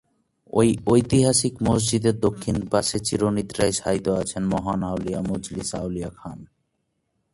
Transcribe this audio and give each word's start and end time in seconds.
এ 0.53 0.67
ঐতিহাসিক 0.87 1.53
মসজিদের 1.67 2.15
দক্ষিণ 2.19 2.57
পাশে 2.71 2.97
চির 3.07 3.21
নিন্দ্রায় 3.37 3.73
শায়িত 3.79 4.07
আছেন 4.21 4.43
মহান 4.53 4.81
আউলিয়া 4.83 5.21
মজলিস 5.29 5.69
আউলিয়া 5.75 6.11
খান। 6.19 6.39